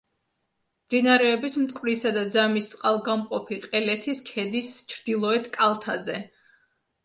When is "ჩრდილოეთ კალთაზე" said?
4.95-6.21